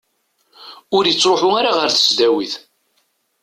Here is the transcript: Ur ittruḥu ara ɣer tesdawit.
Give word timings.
Ur 0.95 1.03
ittruḥu 1.05 1.49
ara 1.59 1.71
ɣer 1.77 1.89
tesdawit. 1.91 2.53